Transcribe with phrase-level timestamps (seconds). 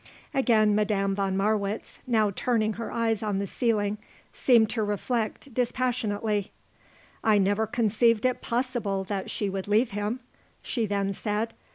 [0.33, 3.99] Again Madame von Marwitz, now turning her eyes on the ceiling,
[4.33, 6.51] seemed to reflect dispassionately.
[7.23, 10.21] "I never conceived it possible that she would leave him,"
[10.63, 11.53] she then said.